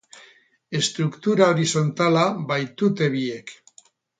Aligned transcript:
Estruktura 0.79 1.51
horizontala 1.53 2.25
baitute 2.53 3.11
biek. 3.19 3.57